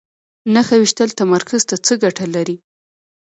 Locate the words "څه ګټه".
1.85-2.25